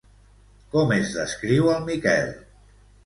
Com 0.75 0.93
es 0.95 1.13
descriu 1.17 1.69
el 1.75 1.85
Miquel? 1.91 2.33